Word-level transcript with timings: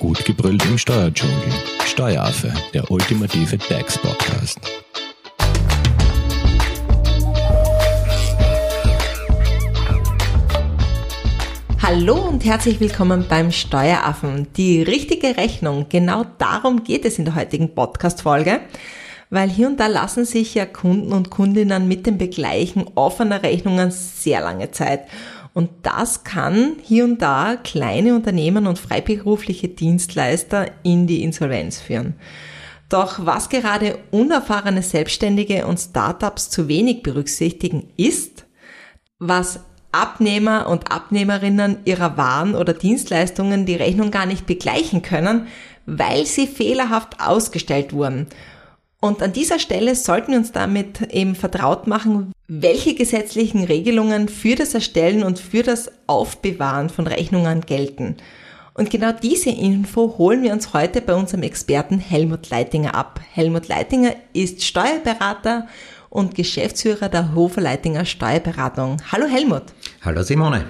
Gut 0.00 0.24
gebrüllt 0.24 0.64
im 0.64 0.78
Steuerdschungel. 0.78 1.52
Steueraffe, 1.84 2.50
der 2.72 2.90
ultimative 2.90 3.58
DAX-Podcast. 3.58 4.58
Hallo 11.82 12.14
und 12.14 12.46
herzlich 12.46 12.80
willkommen 12.80 13.26
beim 13.28 13.52
Steueraffen. 13.52 14.50
Die 14.56 14.80
richtige 14.80 15.36
Rechnung, 15.36 15.84
genau 15.90 16.24
darum 16.38 16.82
geht 16.82 17.04
es 17.04 17.18
in 17.18 17.26
der 17.26 17.34
heutigen 17.34 17.74
Podcast-Folge, 17.74 18.60
weil 19.28 19.50
hier 19.50 19.66
und 19.66 19.78
da 19.78 19.86
lassen 19.86 20.24
sich 20.24 20.54
ja 20.54 20.64
Kunden 20.64 21.12
und 21.12 21.28
Kundinnen 21.28 21.86
mit 21.86 22.06
dem 22.06 22.16
Begleichen 22.16 22.86
offener 22.94 23.42
Rechnungen 23.42 23.90
sehr 23.90 24.40
lange 24.40 24.70
Zeit. 24.70 25.02
Und 25.52 25.70
das 25.82 26.24
kann 26.24 26.76
hier 26.82 27.04
und 27.04 27.20
da 27.20 27.56
kleine 27.56 28.14
Unternehmen 28.14 28.66
und 28.66 28.78
freiberufliche 28.78 29.68
Dienstleister 29.68 30.70
in 30.82 31.06
die 31.06 31.22
Insolvenz 31.22 31.80
führen. 31.80 32.14
Doch 32.88 33.24
was 33.24 33.48
gerade 33.48 33.98
unerfahrene 34.10 34.82
Selbstständige 34.82 35.66
und 35.66 35.78
Startups 35.78 36.50
zu 36.50 36.68
wenig 36.68 37.02
berücksichtigen 37.02 37.88
ist, 37.96 38.46
was 39.18 39.60
Abnehmer 39.92 40.68
und 40.68 40.90
Abnehmerinnen 40.90 41.78
ihrer 41.84 42.16
Waren 42.16 42.54
oder 42.54 42.74
Dienstleistungen 42.74 43.66
die 43.66 43.74
Rechnung 43.74 44.10
gar 44.10 44.26
nicht 44.26 44.46
begleichen 44.46 45.02
können, 45.02 45.48
weil 45.86 46.26
sie 46.26 46.46
fehlerhaft 46.46 47.20
ausgestellt 47.20 47.92
wurden. 47.92 48.28
Und 49.00 49.22
an 49.22 49.32
dieser 49.32 49.58
Stelle 49.58 49.94
sollten 49.94 50.32
wir 50.32 50.38
uns 50.38 50.52
damit 50.52 51.00
eben 51.12 51.34
vertraut 51.34 51.86
machen, 51.86 52.32
welche 52.52 52.96
gesetzlichen 52.96 53.62
Regelungen 53.62 54.28
für 54.28 54.56
das 54.56 54.74
Erstellen 54.74 55.22
und 55.22 55.38
für 55.38 55.62
das 55.62 55.88
Aufbewahren 56.08 56.90
von 56.90 57.06
Rechnungen 57.06 57.60
gelten. 57.60 58.16
Und 58.74 58.90
genau 58.90 59.12
diese 59.12 59.50
Info 59.50 60.16
holen 60.18 60.42
wir 60.42 60.52
uns 60.52 60.74
heute 60.74 61.00
bei 61.00 61.14
unserem 61.14 61.44
Experten 61.44 62.00
Helmut 62.00 62.50
Leitinger 62.50 62.96
ab. 62.96 63.20
Helmut 63.32 63.68
Leitinger 63.68 64.16
ist 64.32 64.64
Steuerberater 64.64 65.68
und 66.08 66.34
Geschäftsführer 66.34 67.08
der 67.08 67.36
Hofer 67.36 67.60
Leitinger 67.60 68.04
Steuerberatung. 68.04 68.96
Hallo 69.12 69.26
Helmut. 69.26 69.66
Hallo 70.02 70.24
Simone. 70.24 70.64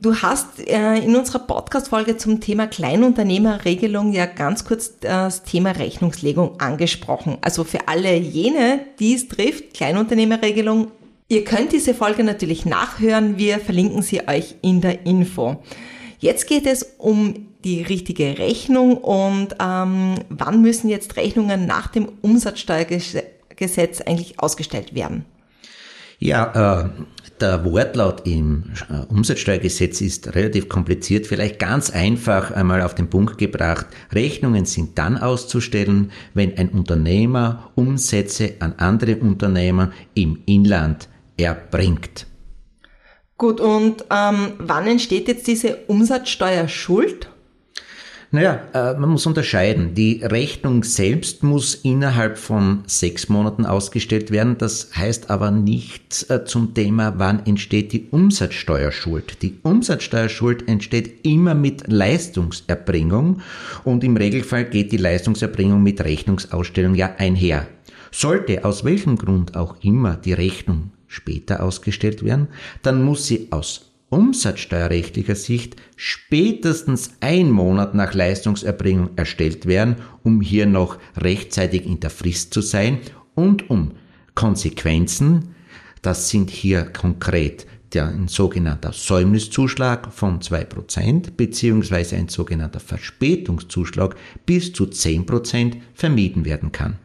Du 0.00 0.14
hast 0.14 0.60
äh, 0.68 0.98
in 0.98 1.16
unserer 1.16 1.38
Podcast-Folge 1.38 2.18
zum 2.18 2.40
Thema 2.40 2.66
Kleinunternehmerregelung 2.66 4.12
ja 4.12 4.26
ganz 4.26 4.66
kurz 4.66 4.98
das 5.00 5.42
Thema 5.42 5.70
Rechnungslegung 5.70 6.60
angesprochen. 6.60 7.38
Also 7.40 7.64
für 7.64 7.88
alle 7.88 8.14
jene, 8.14 8.80
die 8.98 9.14
es 9.14 9.28
trifft, 9.28 9.72
Kleinunternehmerregelung. 9.72 10.90
Ihr 11.28 11.44
könnt 11.44 11.72
diese 11.72 11.94
Folge 11.94 12.24
natürlich 12.24 12.66
nachhören. 12.66 13.38
Wir 13.38 13.58
verlinken 13.58 14.02
sie 14.02 14.28
euch 14.28 14.56
in 14.60 14.82
der 14.82 15.06
Info. 15.06 15.62
Jetzt 16.18 16.46
geht 16.46 16.66
es 16.66 16.94
um 16.98 17.48
die 17.64 17.82
richtige 17.82 18.38
Rechnung 18.38 18.98
und 18.98 19.56
ähm, 19.60 20.16
wann 20.28 20.60
müssen 20.60 20.90
jetzt 20.90 21.16
Rechnungen 21.16 21.66
nach 21.66 21.88
dem 21.88 22.08
Umsatzsteuergesetz 22.20 24.02
eigentlich 24.02 24.38
ausgestellt 24.40 24.94
werden? 24.94 25.24
Ja, 26.18 26.84
äh, 26.84 26.88
der 27.40 27.64
Wortlaut 27.64 28.26
im 28.26 28.64
äh, 28.88 29.04
Umsatzsteuergesetz 29.12 30.00
ist 30.00 30.34
relativ 30.34 30.68
kompliziert, 30.68 31.26
vielleicht 31.26 31.58
ganz 31.58 31.90
einfach 31.90 32.50
einmal 32.50 32.82
auf 32.82 32.94
den 32.94 33.08
Punkt 33.08 33.38
gebracht. 33.38 33.86
Rechnungen 34.12 34.64
sind 34.64 34.98
dann 34.98 35.18
auszustellen, 35.18 36.10
wenn 36.34 36.56
ein 36.56 36.70
Unternehmer 36.70 37.70
Umsätze 37.74 38.54
an 38.60 38.74
andere 38.78 39.16
Unternehmer 39.16 39.92
im 40.14 40.42
Inland 40.46 41.08
erbringt. 41.36 42.26
Gut, 43.38 43.60
und 43.60 44.04
ähm, 44.10 44.52
wann 44.58 44.86
entsteht 44.86 45.28
jetzt 45.28 45.46
diese 45.46 45.76
Umsatzsteuerschuld? 45.88 47.28
Naja, 48.36 48.60
äh, 48.74 48.98
man 48.98 49.08
muss 49.08 49.24
unterscheiden. 49.24 49.94
Die 49.94 50.20
Rechnung 50.22 50.84
selbst 50.84 51.42
muss 51.42 51.74
innerhalb 51.74 52.36
von 52.36 52.82
sechs 52.86 53.30
Monaten 53.30 53.64
ausgestellt 53.64 54.30
werden. 54.30 54.58
Das 54.58 54.90
heißt 54.94 55.30
aber 55.30 55.50
nicht 55.50 56.28
äh, 56.28 56.44
zum 56.44 56.74
Thema, 56.74 57.14
wann 57.16 57.46
entsteht 57.46 57.94
die 57.94 58.08
Umsatzsteuerschuld. 58.10 59.40
Die 59.40 59.58
Umsatzsteuerschuld 59.62 60.68
entsteht 60.68 61.24
immer 61.26 61.54
mit 61.54 61.90
Leistungserbringung 61.90 63.40
und 63.84 64.04
im 64.04 64.18
Regelfall 64.18 64.66
geht 64.66 64.92
die 64.92 64.98
Leistungserbringung 64.98 65.82
mit 65.82 66.04
Rechnungsausstellung 66.04 66.94
ja 66.94 67.14
einher. 67.16 67.66
Sollte 68.12 68.66
aus 68.66 68.84
welchem 68.84 69.16
Grund 69.16 69.56
auch 69.56 69.76
immer 69.82 70.14
die 70.14 70.34
Rechnung 70.34 70.90
später 71.06 71.62
ausgestellt 71.62 72.22
werden, 72.22 72.48
dann 72.82 73.02
muss 73.02 73.26
sie 73.26 73.48
aus 73.50 73.95
umsatzsteuerrechtlicher 74.10 75.34
Sicht 75.34 75.76
spätestens 75.96 77.12
ein 77.20 77.50
Monat 77.50 77.94
nach 77.94 78.14
Leistungserbringung 78.14 79.10
erstellt 79.16 79.66
werden, 79.66 79.96
um 80.22 80.40
hier 80.40 80.66
noch 80.66 80.98
rechtzeitig 81.16 81.86
in 81.86 82.00
der 82.00 82.10
Frist 82.10 82.54
zu 82.54 82.60
sein 82.60 82.98
und 83.34 83.68
um 83.70 83.92
Konsequenzen, 84.34 85.54
das 86.02 86.28
sind 86.28 86.50
hier 86.50 86.84
konkret 86.84 87.66
der 87.92 88.08
ein 88.08 88.28
sogenannter 88.28 88.92
Säumniszuschlag 88.92 90.12
von 90.12 90.40
2% 90.40 91.30
beziehungsweise 91.36 92.16
ein 92.16 92.28
sogenannter 92.28 92.80
Verspätungszuschlag 92.80 94.16
bis 94.44 94.72
zu 94.72 94.84
10% 94.84 95.76
vermieden 95.94 96.44
werden 96.44 96.72
kann. 96.72 96.98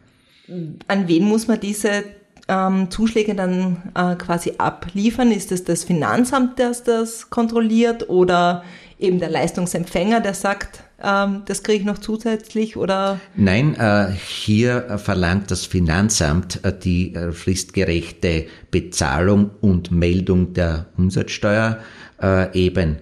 An 0.88 1.08
wen 1.08 1.24
muss 1.24 1.46
man 1.46 1.60
diese 1.60 2.04
ähm, 2.52 2.90
Zuschläge 2.90 3.34
dann 3.34 3.78
äh, 3.94 4.14
quasi 4.16 4.54
abliefern? 4.58 5.32
Ist 5.32 5.52
es 5.52 5.64
das 5.64 5.84
Finanzamt, 5.84 6.58
das 6.58 6.84
das 6.84 7.30
kontrolliert 7.30 8.08
oder 8.08 8.62
eben 8.98 9.18
der 9.18 9.30
Leistungsempfänger, 9.30 10.20
der 10.20 10.34
sagt, 10.34 10.84
ähm, 11.02 11.42
das 11.46 11.62
kriege 11.62 11.80
ich 11.80 11.84
noch 11.84 11.98
zusätzlich 11.98 12.76
oder? 12.76 13.20
Nein, 13.34 13.74
äh, 13.74 14.12
hier 14.12 14.98
verlangt 14.98 15.50
das 15.50 15.66
Finanzamt 15.66 16.64
äh, 16.64 16.72
die 16.76 17.14
äh, 17.14 17.32
fristgerechte 17.32 18.46
Bezahlung 18.70 19.50
und 19.60 19.90
Meldung 19.90 20.52
der 20.52 20.86
Umsatzsteuer 20.96 21.78
äh, 22.22 22.56
eben 22.58 22.98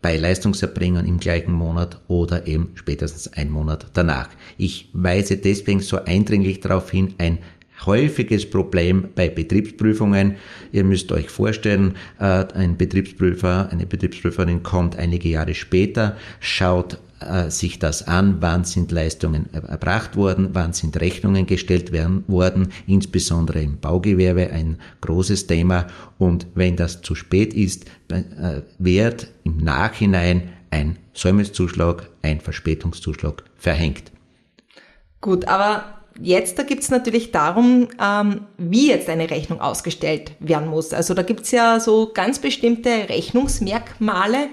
bei 0.00 0.16
Leistungserbringern 0.16 1.06
im 1.06 1.20
gleichen 1.20 1.52
Monat 1.52 2.00
oder 2.08 2.46
eben 2.48 2.72
spätestens 2.74 3.32
ein 3.34 3.50
Monat 3.50 3.86
danach. 3.92 4.28
Ich 4.58 4.90
weise 4.92 5.36
deswegen 5.36 5.80
so 5.80 6.04
eindringlich 6.04 6.58
darauf 6.58 6.90
hin, 6.90 7.14
ein 7.18 7.38
häufiges 7.86 8.48
Problem 8.48 9.08
bei 9.14 9.28
Betriebsprüfungen. 9.28 10.36
Ihr 10.72 10.84
müsst 10.84 11.10
euch 11.12 11.30
vorstellen, 11.30 11.96
äh, 12.18 12.24
ein 12.54 12.76
Betriebsprüfer, 12.76 13.68
eine 13.70 13.86
Betriebsprüferin 13.86 14.62
kommt 14.62 14.96
einige 14.96 15.28
Jahre 15.28 15.54
später, 15.54 16.16
schaut 16.40 16.98
äh, 17.20 17.50
sich 17.50 17.78
das 17.78 18.06
an, 18.08 18.36
wann 18.40 18.64
sind 18.64 18.90
Leistungen 18.90 19.52
erbracht 19.52 20.16
worden, 20.16 20.50
wann 20.52 20.72
sind 20.72 21.00
Rechnungen 21.00 21.46
gestellt 21.46 21.92
werden, 21.92 22.24
worden, 22.26 22.68
insbesondere 22.86 23.62
im 23.62 23.78
Baugewerbe 23.78 24.50
ein 24.50 24.78
großes 25.00 25.46
Thema. 25.46 25.86
Und 26.18 26.46
wenn 26.54 26.76
das 26.76 27.02
zu 27.02 27.14
spät 27.14 27.54
ist, 27.54 27.86
äh, 28.08 28.62
wird 28.78 29.28
im 29.44 29.58
Nachhinein 29.58 30.50
ein 30.70 30.98
Säumniszuschlag, 31.12 32.08
ein 32.22 32.40
Verspätungszuschlag 32.40 33.44
verhängt. 33.56 34.10
Gut, 35.20 35.46
aber 35.46 36.01
jetzt 36.20 36.58
da 36.58 36.62
gibt 36.62 36.82
es 36.82 36.90
natürlich 36.90 37.32
darum, 37.32 37.88
ähm, 38.00 38.42
wie 38.58 38.88
jetzt 38.88 39.08
eine 39.08 39.30
Rechnung 39.30 39.60
ausgestellt 39.60 40.32
werden 40.40 40.68
muss. 40.68 40.92
Also 40.92 41.14
da 41.14 41.22
gibt 41.22 41.42
es 41.42 41.50
ja 41.50 41.80
so 41.80 42.10
ganz 42.12 42.38
bestimmte 42.38 43.08
Rechnungsmerkmale, 43.08 44.48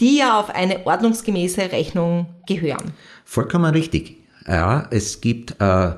die 0.00 0.18
ja 0.18 0.38
auf 0.38 0.50
eine 0.50 0.86
ordnungsgemäße 0.86 1.72
Rechnung 1.72 2.26
gehören. 2.46 2.92
Vollkommen 3.24 3.72
richtig. 3.72 4.16
Ja, 4.46 4.86
es 4.90 5.20
gibt, 5.20 5.60
äh, 5.60 5.92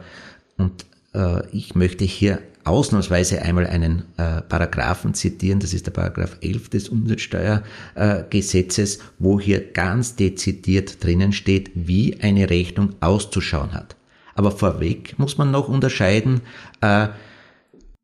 und 0.57 0.87
äh, 1.15 1.47
ich 1.53 1.75
möchte 1.75 2.05
hier 2.05 2.41
ausnahmsweise 2.65 3.43
einmal 3.43 3.67
einen 3.67 4.05
äh, 4.17 4.41
Paragraphen 4.43 5.15
zitieren, 5.15 5.61
das 5.61 5.73
ist 5.73 5.87
der 5.87 5.93
Paragraph 5.93 6.37
11 6.41 6.69
des 6.69 6.91
Umsatzsteuergesetzes, 6.91 8.97
äh, 8.97 9.01
wo 9.19 9.41
hier 9.41 9.73
ganz 9.73 10.17
dezidiert 10.17 11.03
drinnen 11.03 11.33
steht, 11.33 11.71
wie 11.75 12.21
eine 12.21 12.51
Rechnung 12.51 12.95
auszuschauen 13.01 13.73
hat. 13.73 13.97
Aber 14.39 14.53
vorweg 14.53 15.19
muss 15.19 15.37
man 15.37 15.51
noch 15.51 15.69
unterscheiden, 15.69 16.43
äh, 16.81 17.09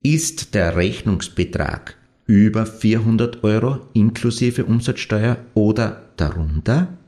ist 0.02 0.56
der 0.56 0.75
Rechnungsbetrag 0.75 1.96
über 2.26 2.66
400 2.66 3.44
Euro 3.44 3.86
inklusive 3.92 4.64
Umsatzsteuer 4.64 5.36
oder 5.54 6.02
darunter? 6.16 6.98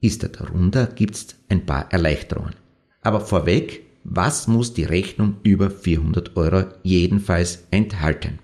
Ist 0.00 0.22
er 0.22 0.28
darunter, 0.28 0.86
gibt 0.86 1.16
es 1.16 1.26
ein 1.48 1.66
paar 1.66 1.90
Erleichterungen. 1.90 2.54
Aber 3.00 3.18
vorweg, 3.18 3.82
was 4.04 4.46
muss 4.46 4.72
die 4.72 4.84
Rechnung 4.84 5.38
über 5.42 5.68
400 5.68 6.36
Euro 6.36 6.66
jedenfalls 6.84 7.64
enthalten? 7.72 8.38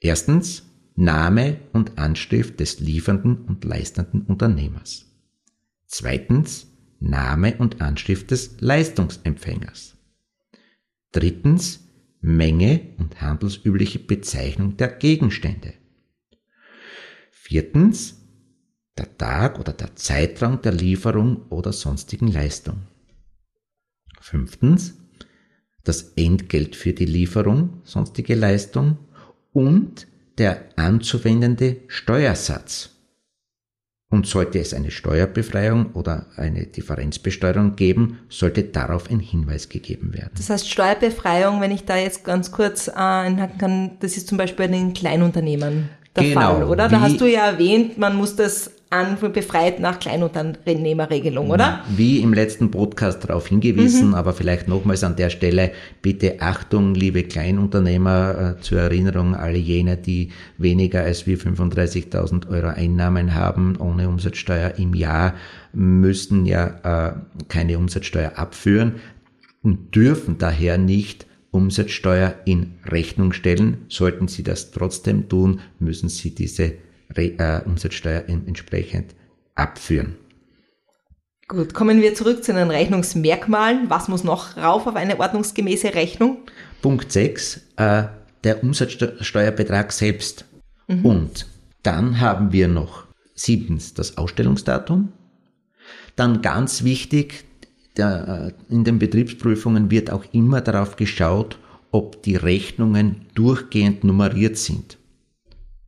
Erstens 0.00 0.64
Name 0.96 1.60
und 1.72 1.96
Anschrift 1.96 2.60
des 2.60 2.78
liefernden 2.80 3.38
und 3.46 3.64
leistenden 3.64 4.20
Unternehmers. 4.20 5.06
Zweitens 5.86 6.66
Name 7.00 7.56
und 7.58 7.80
Anschrift 7.80 8.30
des 8.30 8.60
Leistungsempfängers. 8.60 9.96
Drittens 11.12 11.80
Menge 12.20 12.80
und 12.98 13.20
handelsübliche 13.20 14.00
Bezeichnung 14.00 14.76
der 14.76 14.88
Gegenstände. 14.88 15.74
Viertens 17.30 18.16
der 18.98 19.16
Tag 19.16 19.60
oder 19.60 19.72
der 19.72 19.94
Zeitraum 19.94 20.60
der 20.60 20.72
Lieferung 20.72 21.46
oder 21.50 21.72
sonstigen 21.72 22.26
Leistung. 22.28 22.82
Fünftens, 24.20 24.94
das 25.84 26.12
Entgelt 26.16 26.74
für 26.74 26.92
die 26.92 27.06
Lieferung, 27.06 27.80
sonstige 27.84 28.34
Leistung 28.34 28.98
und 29.52 30.08
der 30.36 30.68
anzuwendende 30.76 31.78
Steuersatz. 31.86 32.97
Und 34.10 34.26
sollte 34.26 34.58
es 34.58 34.72
eine 34.72 34.90
Steuerbefreiung 34.90 35.92
oder 35.92 36.26
eine 36.36 36.64
Differenzbesteuerung 36.64 37.76
geben, 37.76 38.20
sollte 38.30 38.64
darauf 38.64 39.10
ein 39.10 39.20
Hinweis 39.20 39.68
gegeben 39.68 40.14
werden. 40.14 40.30
Das 40.34 40.48
heißt 40.48 40.68
Steuerbefreiung, 40.70 41.60
wenn 41.60 41.70
ich 41.70 41.84
da 41.84 41.96
jetzt 41.96 42.24
ganz 42.24 42.50
kurz 42.50 42.88
äh, 42.88 42.92
einhaken 42.92 43.58
kann, 43.58 43.90
das 44.00 44.16
ist 44.16 44.28
zum 44.28 44.38
Beispiel 44.38 44.66
bei 44.66 44.72
den 44.72 44.94
Kleinunternehmen 44.94 45.90
der 46.16 46.24
Genau, 46.24 46.40
Fall, 46.40 46.64
oder? 46.64 46.88
Da 46.88 47.00
hast 47.00 47.20
du 47.20 47.26
ja 47.26 47.46
erwähnt, 47.50 47.98
man 47.98 48.16
muss 48.16 48.34
das 48.34 48.70
an 48.90 49.18
befreit 49.32 49.80
nach 49.80 49.98
Kleinunternehmerregelung, 49.98 51.50
oder? 51.50 51.84
Wie 51.94 52.20
im 52.20 52.32
letzten 52.32 52.70
Podcast 52.70 53.22
darauf 53.24 53.46
hingewiesen, 53.48 54.14
aber 54.14 54.32
vielleicht 54.32 54.66
nochmals 54.66 55.04
an 55.04 55.16
der 55.16 55.28
Stelle, 55.28 55.72
bitte 56.00 56.40
Achtung, 56.40 56.94
liebe 56.94 57.24
Kleinunternehmer, 57.24 58.56
äh, 58.56 58.62
zur 58.62 58.80
Erinnerung, 58.80 59.34
alle 59.34 59.58
jene, 59.58 59.98
die 59.98 60.30
weniger 60.56 61.02
als 61.02 61.26
wie 61.26 61.34
35.000 61.34 62.48
Euro 62.48 62.68
Einnahmen 62.68 63.34
haben, 63.34 63.76
ohne 63.76 64.08
Umsatzsteuer 64.08 64.74
im 64.78 64.94
Jahr, 64.94 65.34
müssen 65.74 66.46
ja 66.46 67.10
äh, 67.10 67.12
keine 67.48 67.76
Umsatzsteuer 67.76 68.32
abführen 68.36 68.94
und 69.62 69.94
dürfen 69.94 70.38
daher 70.38 70.78
nicht 70.78 71.26
Umsatzsteuer 71.50 72.34
in 72.46 72.74
Rechnung 72.86 73.32
stellen. 73.32 73.84
Sollten 73.88 74.28
sie 74.28 74.42
das 74.42 74.70
trotzdem 74.70 75.28
tun, 75.28 75.60
müssen 75.78 76.08
sie 76.08 76.34
diese 76.34 76.74
äh, 77.14 77.60
Umsatzsteuer 77.64 78.24
en- 78.28 78.46
entsprechend 78.46 79.14
abführen. 79.54 80.16
Gut, 81.48 81.72
kommen 81.72 82.02
wir 82.02 82.14
zurück 82.14 82.44
zu 82.44 82.52
den 82.52 82.70
Rechnungsmerkmalen. 82.70 83.88
Was 83.88 84.08
muss 84.08 84.22
noch 84.22 84.56
rauf 84.58 84.86
auf 84.86 84.96
eine 84.96 85.18
ordnungsgemäße 85.18 85.94
Rechnung? 85.94 86.38
Punkt 86.82 87.10
6, 87.10 87.62
äh, 87.76 88.04
der 88.44 88.62
Umsatzsteuerbetrag 88.62 89.92
selbst. 89.92 90.44
Und 91.02 91.46
dann 91.82 92.20
haben 92.20 92.52
wir 92.52 92.68
noch 92.68 93.06
siebtens 93.34 93.94
das 93.94 94.16
Ausstellungsdatum. 94.16 95.12
Dann 96.16 96.40
ganz 96.42 96.82
wichtig, 96.82 97.44
der, 97.96 98.54
äh, 98.70 98.72
in 98.72 98.84
den 98.84 98.98
Betriebsprüfungen 98.98 99.90
wird 99.90 100.10
auch 100.10 100.24
immer 100.32 100.60
darauf 100.60 100.96
geschaut, 100.96 101.58
ob 101.90 102.22
die 102.22 102.36
Rechnungen 102.36 103.26
durchgehend 103.34 104.04
nummeriert 104.04 104.56
sind. 104.56 104.98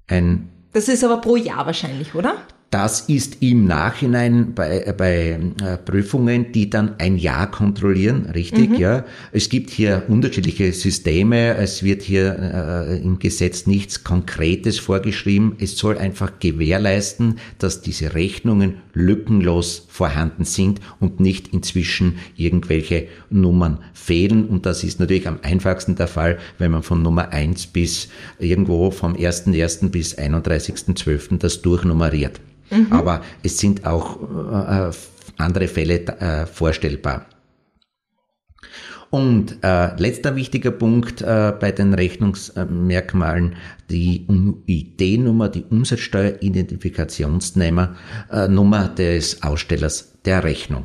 Ein 0.06 0.48
Das 0.72 0.88
ist 0.88 1.02
aber 1.04 1.20
pro 1.20 1.36
Jahr 1.36 1.66
wahrscheinlich, 1.66 2.14
oder? 2.14 2.36
Das 2.70 3.00
ist 3.00 3.38
im 3.40 3.64
Nachhinein 3.64 4.54
bei, 4.54 4.94
bei 4.96 5.40
äh, 5.60 5.76
Prüfungen, 5.76 6.52
die 6.52 6.70
dann 6.70 7.00
ein 7.00 7.16
Jahr 7.16 7.50
kontrollieren, 7.50 8.26
richtig, 8.26 8.78
ja. 8.78 9.04
Es 9.32 9.48
gibt 9.48 9.70
hier 9.70 10.04
unterschiedliche 10.06 10.72
Systeme, 10.72 11.56
es 11.56 11.82
wird 11.82 12.02
hier 12.02 12.38
äh, 12.38 13.02
im 13.02 13.18
Gesetz 13.18 13.66
nichts 13.66 14.04
Konkretes 14.04 14.78
vorgeschrieben. 14.78 15.56
Es 15.58 15.76
soll 15.76 15.98
einfach 15.98 16.38
gewährleisten, 16.38 17.40
dass 17.58 17.80
diese 17.80 18.14
Rechnungen 18.14 18.76
lückenlos 18.94 19.88
vorhanden 19.88 20.44
sind 20.44 20.80
und 21.00 21.18
nicht 21.18 21.48
inzwischen 21.48 22.20
irgendwelche 22.36 23.08
Nummern 23.30 23.78
fehlen. 23.94 24.46
Und 24.46 24.64
das 24.64 24.84
ist 24.84 25.00
natürlich 25.00 25.26
am 25.26 25.40
einfachsten 25.42 25.96
der 25.96 26.06
Fall, 26.06 26.38
wenn 26.58 26.70
man 26.70 26.84
von 26.84 27.02
Nummer 27.02 27.30
1 27.30 27.66
bis 27.66 28.10
irgendwo 28.38 28.92
vom 28.92 29.14
1.1. 29.14 29.88
bis 29.88 30.16
31.12. 30.16 31.38
das 31.38 31.62
durchnummeriert. 31.62 32.40
Aber 32.90 33.22
es 33.42 33.58
sind 33.58 33.86
auch 33.86 34.20
äh, 34.20 34.90
andere 35.38 35.68
Fälle 35.68 36.06
äh, 36.06 36.44
vorstellbar. 36.46 37.26
Und 39.10 39.58
äh, 39.62 39.94
letzter 40.00 40.34
wichtiger 40.36 40.70
Punkt 40.70 41.20
äh, 41.20 41.52
bei 41.58 41.72
den 41.72 41.94
Rechnungsmerkmalen, 41.94 43.56
die 43.90 44.24
UID-Nummer, 44.28 45.48
die 45.48 45.64
Umsatzsteueridentifikationsnummer 45.64 47.96
äh, 48.30 48.48
des 48.94 49.42
Ausstellers 49.42 50.12
der 50.24 50.44
Rechnung. 50.44 50.84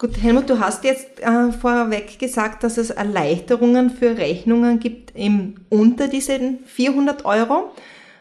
Gut, 0.00 0.22
Helmut, 0.22 0.48
du 0.48 0.60
hast 0.60 0.84
jetzt 0.84 1.18
äh, 1.18 1.50
vorweg 1.50 2.20
gesagt, 2.20 2.62
dass 2.62 2.78
es 2.78 2.90
Erleichterungen 2.90 3.90
für 3.90 4.16
Rechnungen 4.16 4.78
gibt 4.78 5.10
im, 5.16 5.56
unter 5.70 6.06
diesen 6.06 6.60
400 6.66 7.24
Euro. 7.24 7.72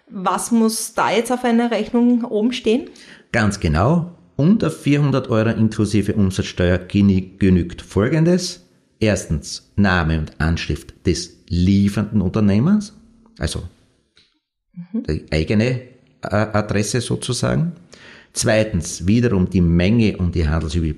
Was 0.09 0.51
muss 0.51 0.93
da 0.93 1.11
jetzt 1.11 1.31
auf 1.31 1.43
einer 1.43 1.71
Rechnung 1.71 2.23
oben 2.23 2.53
stehen? 2.53 2.89
Ganz 3.31 3.59
genau, 3.59 4.15
unter 4.37 4.71
400 4.71 5.29
Euro 5.29 5.49
inklusive 5.49 6.13
Umsatzsteuer 6.13 6.77
genügt 6.77 7.81
Folgendes. 7.81 8.65
Erstens 8.99 9.71
Name 9.75 10.19
und 10.19 10.39
Anschrift 10.39 11.05
des 11.05 11.37
liefernden 11.49 12.21
Unternehmers, 12.21 12.93
also 13.37 13.63
die 14.93 15.25
eigene 15.31 15.81
äh, 16.23 16.27
Adresse 16.29 17.01
sozusagen. 17.01 17.73
Zweitens 18.33 19.05
wiederum 19.07 19.49
die 19.49 19.61
Menge 19.61 20.17
und 20.17 20.35
die 20.35 20.47
handelsübliche 20.47 20.95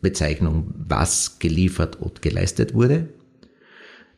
Bezeichnung, 0.00 0.74
was 0.76 1.38
geliefert 1.38 1.96
und 2.00 2.22
geleistet 2.22 2.74
wurde. 2.74 3.08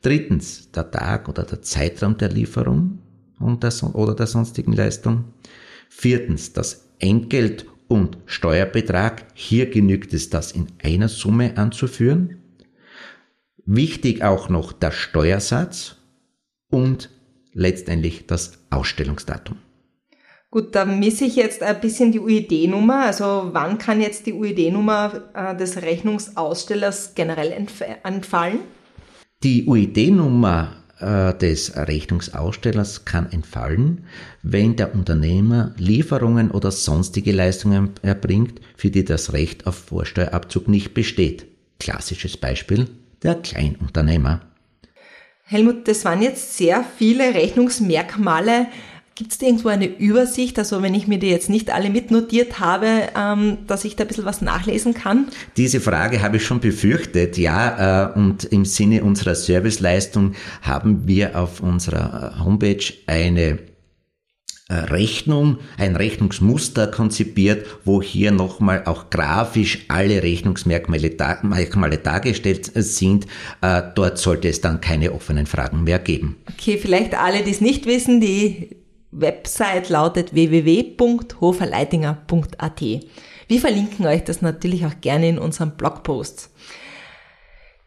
Drittens 0.02 0.70
der 0.70 0.90
Tag 0.90 1.28
oder 1.28 1.44
der 1.44 1.62
Zeitraum 1.62 2.16
der 2.16 2.28
Lieferung 2.28 2.98
und 3.38 3.62
der, 3.62 3.72
oder 3.94 4.14
der 4.14 4.26
sonstigen 4.26 4.72
Leistung. 4.72 5.24
Viertens 5.88 6.52
das 6.52 6.88
Entgelt 6.98 7.66
und 7.88 8.18
Steuerbetrag. 8.26 9.26
Hier 9.34 9.70
genügt 9.70 10.12
es, 10.12 10.30
das 10.30 10.52
in 10.52 10.68
einer 10.82 11.08
Summe 11.08 11.56
anzuführen. 11.56 12.38
Wichtig 13.64 14.22
auch 14.22 14.48
noch 14.48 14.72
der 14.72 14.92
Steuersatz 14.92 15.96
und 16.70 17.10
letztendlich 17.52 18.26
das 18.26 18.58
Ausstellungsdatum. 18.70 19.58
Gut, 20.50 20.74
da 20.74 20.84
misse 20.84 21.24
ich 21.24 21.36
jetzt 21.36 21.62
ein 21.62 21.80
bisschen 21.80 22.12
die 22.12 22.20
UID-Nummer. 22.20 23.06
Also 23.06 23.50
wann 23.52 23.78
kann 23.78 24.00
jetzt 24.00 24.26
die 24.26 24.32
UID-Nummer 24.32 25.24
äh, 25.34 25.56
des 25.56 25.82
Rechnungsausstellers 25.82 27.14
generell 27.14 27.52
entf 27.52 27.82
entfallen? 28.04 28.60
Die 29.42 29.66
UID-Nummer 29.66 30.84
des 30.98 31.76
Rechnungsausstellers 31.76 33.04
kann 33.04 33.30
entfallen, 33.30 34.04
wenn 34.42 34.76
der 34.76 34.94
Unternehmer 34.94 35.74
Lieferungen 35.76 36.50
oder 36.50 36.70
sonstige 36.70 37.32
Leistungen 37.32 37.90
erbringt, 38.00 38.60
für 38.76 38.90
die 38.90 39.04
das 39.04 39.34
Recht 39.34 39.66
auf 39.66 39.74
Vorsteuerabzug 39.74 40.68
nicht 40.68 40.94
besteht. 40.94 41.46
Klassisches 41.78 42.38
Beispiel 42.38 42.88
der 43.22 43.34
Kleinunternehmer. 43.34 44.40
Helmut, 45.44 45.86
das 45.86 46.04
waren 46.04 46.22
jetzt 46.22 46.56
sehr 46.56 46.84
viele 46.96 47.34
Rechnungsmerkmale. 47.34 48.66
Gibt 49.18 49.32
es 49.32 49.40
irgendwo 49.40 49.68
eine 49.68 49.86
Übersicht, 49.86 50.58
also 50.58 50.82
wenn 50.82 50.92
ich 50.94 51.06
mir 51.06 51.18
die 51.18 51.28
jetzt 51.28 51.48
nicht 51.48 51.70
alle 51.72 51.88
mitnotiert 51.88 52.60
habe, 52.60 52.86
ähm, 53.16 53.56
dass 53.66 53.86
ich 53.86 53.96
da 53.96 54.04
ein 54.04 54.08
bisschen 54.08 54.26
was 54.26 54.42
nachlesen 54.42 54.92
kann? 54.92 55.28
Diese 55.56 55.80
Frage 55.80 56.20
habe 56.20 56.36
ich 56.36 56.44
schon 56.44 56.60
befürchtet, 56.60 57.38
ja, 57.38 58.10
äh, 58.12 58.18
und 58.18 58.44
im 58.44 58.66
Sinne 58.66 59.02
unserer 59.02 59.34
Serviceleistung 59.34 60.34
haben 60.60 61.08
wir 61.08 61.38
auf 61.40 61.60
unserer 61.60 62.34
äh, 62.36 62.44
Homepage 62.44 62.84
eine 63.06 63.58
äh, 64.68 64.74
Rechnung, 64.74 65.60
ein 65.78 65.96
Rechnungsmuster 65.96 66.86
konzipiert, 66.88 67.64
wo 67.86 68.02
hier 68.02 68.32
nochmal 68.32 68.82
auch 68.84 69.08
grafisch 69.08 69.86
alle 69.88 70.22
Rechnungsmerkmale 70.22 71.08
dar- 71.08 71.42
Merkmale 71.42 71.96
dargestellt 71.96 72.70
sind. 72.74 73.26
Äh, 73.62 73.80
Dort 73.94 74.18
sollte 74.18 74.48
es 74.50 74.60
dann 74.60 74.82
keine 74.82 75.12
offenen 75.12 75.46
Fragen 75.46 75.84
mehr 75.84 76.00
geben. 76.00 76.36
Okay, 76.52 76.76
vielleicht 76.76 77.14
alle, 77.18 77.42
die 77.44 77.52
es 77.52 77.62
nicht 77.62 77.86
wissen, 77.86 78.20
die 78.20 78.76
Website 79.10 79.88
lautet 79.88 80.34
www.hoferleitinger.at. 80.34 82.80
Wir 83.48 83.60
verlinken 83.60 84.06
euch 84.06 84.24
das 84.24 84.42
natürlich 84.42 84.84
auch 84.86 85.00
gerne 85.00 85.28
in 85.28 85.38
unseren 85.38 85.76
Blogposts. 85.76 86.50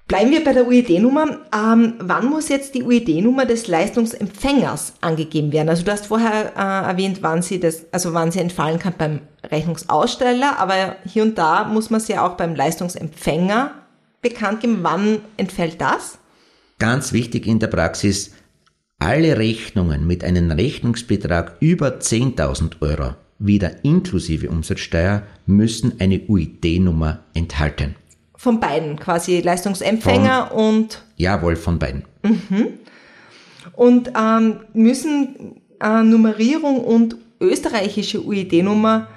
Bleiben 0.10 0.32
wir 0.32 0.44
bei 0.44 0.54
der 0.54 0.68
UID-Nummer. 0.68 1.42
Ähm, 1.54 1.94
wann 2.00 2.26
muss 2.26 2.50
jetzt 2.50 2.74
die 2.74 2.82
UID-Nummer 2.82 3.46
des 3.46 3.68
Leistungsempfängers 3.68 4.94
angegeben 5.02 5.52
werden? 5.52 5.70
Also 5.70 5.84
du 5.84 5.92
hast 5.92 6.08
vorher 6.08 6.54
äh, 6.56 6.90
erwähnt, 6.90 7.20
wann 7.22 7.44
sie 7.44 7.60
das, 7.60 7.86
also 7.92 8.16
wann 8.16 8.32
sie 8.32 8.40
entfallen 8.40 8.80
kann 8.80 8.96
beim 8.98 9.22
Rechnungsaussteller, 9.44 10.58
aber 10.58 10.96
hier 11.06 11.22
und 11.22 11.38
da 11.38 11.66
muss 11.66 11.92
man 11.92 12.00
sie 12.00 12.14
ja 12.14 12.28
auch 12.28 12.38
beim 12.38 12.56
Leistungsempfänger 12.56 13.76
bekannt 14.24 14.62
geben. 14.62 14.80
Wann 14.82 15.20
entfällt 15.38 15.80
das? 15.80 16.18
Ganz 16.80 17.14
wichtig 17.14 17.46
in 17.46 17.60
der 17.60 17.68
Praxis, 17.68 18.32
alle 19.00 19.38
Rechnungen 19.38 20.06
mit 20.06 20.24
einem 20.24 20.52
Rechnungsbetrag 20.52 21.56
über 21.62 22.00
10.000 22.00 22.82
Euro, 22.82 23.16
wieder 23.40 23.84
inklusive 23.84 24.50
Umsatzsteuer, 24.50 25.24
müssen 25.46 26.00
eine 26.00 26.20
UID-Nummer 26.28 27.20
enthalten. 27.34 27.96
Von 28.36 28.60
beiden, 28.60 28.98
quasi 28.98 29.42
Leistungsempfänger 29.42 30.54
und 30.54 31.04
Jawohl, 31.16 31.56
von 31.56 31.80
beiden. 31.80 32.04
Und 33.74 34.12
ähm, 34.18 34.60
müssen 34.74 35.62
äh, 35.82 36.04
Nummerierung 36.04 36.84
und 36.84 37.16
österreichische 37.40 38.22
UID-Nummer 38.26 39.08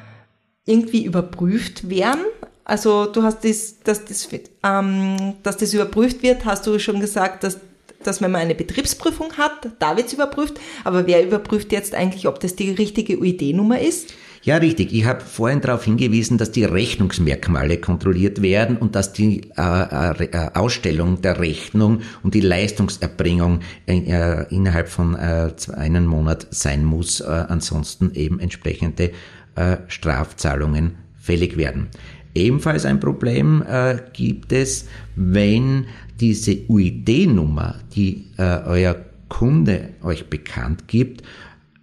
irgendwie 0.64 1.04
überprüft 1.04 1.88
werden? 1.90 2.22
Also 2.64 3.06
du 3.06 3.22
hast 3.22 3.44
das, 3.44 3.80
dass 3.80 4.04
das, 4.04 4.28
ähm, 4.62 5.34
dass 5.42 5.56
das 5.56 5.74
überprüft 5.74 6.22
wird, 6.22 6.44
hast 6.44 6.66
du 6.66 6.78
schon 6.78 7.00
gesagt, 7.00 7.42
dass, 7.44 7.58
dass 8.06 8.20
wenn 8.20 8.30
man 8.30 8.42
eine 8.42 8.54
Betriebsprüfung 8.54 9.32
hat, 9.38 9.68
da 9.78 9.96
wird 9.96 10.08
es 10.08 10.12
überprüft. 10.12 10.60
Aber 10.84 11.06
wer 11.06 11.24
überprüft 11.24 11.72
jetzt 11.72 11.94
eigentlich, 11.94 12.26
ob 12.28 12.40
das 12.40 12.56
die 12.56 12.70
richtige 12.70 13.18
UID-Nummer 13.18 13.80
ist? 13.80 14.14
Ja, 14.44 14.56
richtig. 14.56 14.92
Ich 14.92 15.04
habe 15.04 15.20
vorhin 15.20 15.60
darauf 15.60 15.84
hingewiesen, 15.84 16.36
dass 16.36 16.50
die 16.50 16.64
Rechnungsmerkmale 16.64 17.78
kontrolliert 17.78 18.42
werden 18.42 18.76
und 18.76 18.96
dass 18.96 19.12
die 19.12 19.42
äh, 19.56 20.24
äh, 20.24 20.50
Ausstellung 20.54 21.22
der 21.22 21.38
Rechnung 21.38 22.00
und 22.24 22.34
die 22.34 22.40
Leistungserbringung 22.40 23.60
äh, 23.86 24.52
innerhalb 24.52 24.88
von 24.88 25.14
äh, 25.14 25.52
einem 25.76 26.06
Monat 26.06 26.48
sein 26.50 26.84
muss. 26.84 27.20
Äh, 27.20 27.26
ansonsten 27.26 28.10
eben 28.14 28.40
entsprechende 28.40 29.12
äh, 29.54 29.76
Strafzahlungen 29.86 30.96
fällig 31.20 31.56
werden. 31.56 31.88
Ebenfalls 32.34 32.86
ein 32.86 33.00
Problem 33.00 33.62
äh, 33.66 33.98
gibt 34.12 34.52
es, 34.52 34.86
wenn 35.16 35.86
diese 36.20 36.66
UID-Nummer, 36.68 37.80
die 37.94 38.28
äh, 38.38 38.60
euer 38.64 39.04
Kunde 39.28 39.90
euch 40.02 40.28
bekannt 40.28 40.88
gibt, 40.88 41.22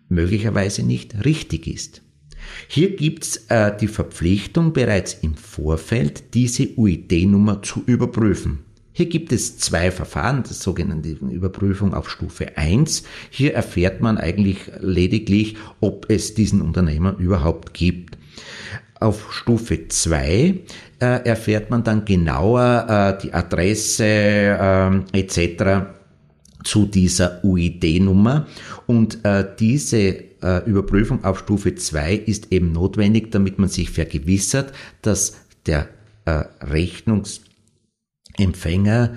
möglicherweise 0.07 0.83
nicht 0.83 1.25
richtig 1.25 1.67
ist. 1.67 2.01
Hier 2.67 2.95
gibt's 2.95 3.45
äh, 3.49 3.75
die 3.77 3.87
Verpflichtung, 3.87 4.73
bereits 4.73 5.13
im 5.13 5.35
Vorfeld 5.35 6.33
diese 6.33 6.67
UID-Nummer 6.77 7.61
zu 7.61 7.83
überprüfen. 7.85 8.59
Hier 8.91 9.07
gibt 9.07 9.31
es 9.31 9.57
zwei 9.57 9.91
Verfahren, 9.91 10.43
das 10.43 10.61
sogenannte 10.61 11.09
Überprüfung 11.09 11.93
auf 11.93 12.09
Stufe 12.09 12.57
1. 12.57 13.03
Hier 13.29 13.53
erfährt 13.53 14.01
man 14.01 14.17
eigentlich 14.17 14.57
lediglich, 14.79 15.55
ob 15.79 16.09
es 16.09 16.33
diesen 16.33 16.61
Unternehmer 16.61 17.15
überhaupt 17.17 17.73
gibt. 17.73 18.17
Auf 18.99 19.33
Stufe 19.33 19.87
2 19.87 20.59
äh, 20.99 20.99
erfährt 20.99 21.69
man 21.69 21.83
dann 21.83 22.03
genauer 22.03 22.87
äh, 22.89 23.17
die 23.21 23.33
Adresse 23.33 24.03
äh, 24.03 24.89
etc. 25.17 25.85
zu 26.63 26.85
dieser 26.85 27.45
UID-Nummer 27.45 28.47
und 28.87 29.23
äh, 29.23 29.45
diese 29.57 30.25
äh, 30.41 30.65
Überprüfung 30.65 31.23
auf 31.23 31.39
Stufe 31.39 31.75
2 31.75 32.15
ist 32.15 32.51
eben 32.51 32.73
notwendig, 32.73 33.31
damit 33.31 33.57
man 33.57 33.69
sich 33.69 33.89
vergewissert, 33.89 34.73
dass 35.01 35.37
der 35.65 35.87
äh, 36.25 36.43
Rechnungsempfänger 36.61 39.13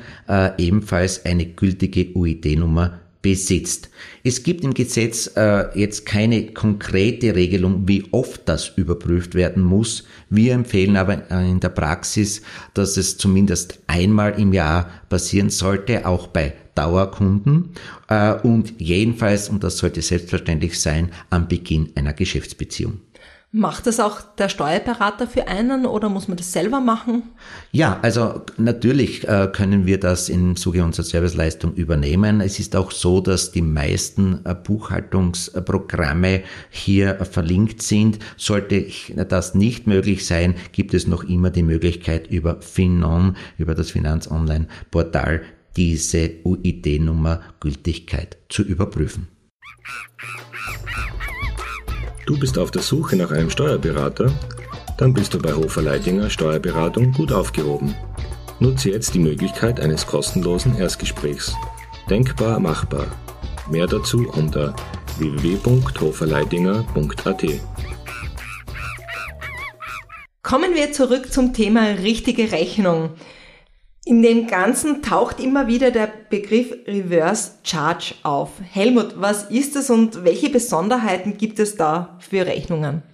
ebenfalls 0.59 1.25
eine 1.25 1.47
gültige 1.47 2.12
UID-Nummer 2.15 3.01
besitzt. 3.23 3.88
Es 4.25 4.43
gibt 4.43 4.64
im 4.64 4.75
Gesetz 4.75 5.31
äh, 5.37 5.79
jetzt 5.79 6.05
keine 6.05 6.47
konkrete 6.49 7.35
Regelung, 7.35 7.87
wie 7.87 8.05
oft 8.11 8.43
das 8.47 8.73
überprüft 8.76 9.35
werden 9.35 9.62
muss. 9.62 10.05
Wir 10.29 10.55
empfehlen 10.55 10.97
aber 10.97 11.31
in 11.31 11.61
der 11.61 11.69
Praxis, 11.71 12.43
dass 12.75 12.97
es 12.97 13.17
zumindest 13.17 13.79
einmal 13.87 14.38
im 14.38 14.52
Jahr 14.52 14.91
passieren 15.09 15.50
sollte, 15.50 16.07
auch 16.07 16.26
bei 16.26 16.55
Dauerkunden 16.75 17.71
äh, 18.09 18.35
und 18.35 18.75
jedenfalls, 18.79 19.49
und 19.49 19.62
das 19.62 19.79
sollte 19.79 20.02
selbstverständlich 20.02 20.81
sein, 20.81 21.11
am 21.31 21.49
Beginn 21.49 21.91
einer 21.95 22.12
Geschäftsbeziehung. 22.12 23.00
Macht 23.54 23.87
das 23.87 24.00
auch 24.00 24.23
der 24.38 24.49
Steuerberater 24.49 25.26
für 25.26 25.47
einen 25.47 25.85
oder 25.85 26.09
muss 26.09 26.26
man 26.26 26.38
das 26.38 26.52
selber 26.52 26.80
machen? 26.80 27.25
Ja, 27.71 27.99
also 28.00 28.40
natürlich 28.56 29.28
äh, 29.28 29.47
können 29.52 29.85
wir 29.85 30.00
das 30.00 30.30
im 30.30 30.56
Zuge 30.56 30.82
unserer 30.82 31.04
Serviceleistung 31.04 31.75
übernehmen. 31.75 32.40
Es 32.40 32.59
ist 32.59 32.75
auch 32.75 32.90
so, 32.90 33.21
dass 33.21 33.52
die 33.52 33.61
meisten 33.61 34.40
äh, 34.47 34.54
Buchhaltungsprogramme 34.54 36.44
hier 36.71 37.21
äh, 37.21 37.25
verlinkt 37.26 37.82
sind. 37.82 38.21
Sollte 38.38 38.87
das 39.28 39.54
nicht 39.54 39.87
möglich 39.87 40.26
sein, 40.26 40.54
gibt 40.73 40.94
es 40.94 41.06
noch 41.06 41.23
immer 41.23 41.50
die 41.50 41.62
Möglichkeit 41.62 42.28
über 42.28 42.62
Finon, 42.62 43.37
über 43.59 43.75
das 43.75 43.90
Finanzonline-Portal 43.90 45.42
diese 45.76 46.30
UID-Nummer 46.42 47.42
Gültigkeit 47.61 48.38
zu 48.49 48.62
überprüfen. 48.62 49.28
Du 52.33 52.39
bist 52.39 52.57
auf 52.57 52.71
der 52.71 52.81
Suche 52.81 53.15
nach 53.15 53.31
einem 53.31 53.51
Steuerberater? 53.51 54.33
Dann 54.97 55.12
bist 55.12 55.35
du 55.35 55.39
bei 55.39 55.53
Hofer 55.53 55.83
Leidinger 55.83 56.31
Steuerberatung 56.31 57.12
gut 57.12 57.31
aufgehoben. 57.31 57.95
Nutze 58.59 58.89
jetzt 58.89 59.12
die 59.12 59.19
Möglichkeit 59.19 59.79
eines 59.79 60.07
kostenlosen 60.07 60.79
Erstgesprächs. 60.79 61.55
Denkbar 62.09 62.59
machbar. 62.59 63.05
Mehr 63.71 63.87
dazu 63.87 64.27
unter 64.31 64.75
www.hoferleidinger.at. 65.19 67.45
Kommen 70.43 70.75
wir 70.75 70.93
zurück 70.93 71.31
zum 71.31 71.53
Thema 71.53 71.83
richtige 71.83 72.51
Rechnung. 72.51 73.11
In 74.04 74.21
dem 74.21 74.49
Ganzen 74.49 75.00
taucht 75.00 75.38
immer 75.38 75.68
wieder 75.68 75.92
der 75.92 76.09
Begriff 76.28 76.73
Reverse 76.88 77.52
Charge 77.62 78.14
auf. 78.25 78.50
Helmut, 78.73 79.14
was 79.21 79.44
ist 79.44 79.76
das 79.76 79.90
und 79.90 80.25
welche 80.25 80.50
Besonderheiten 80.50 81.38
gibt 81.38 81.61
es 81.61 81.76
da 81.76 82.16
für 82.18 82.44
Rechnungen? 82.44 83.04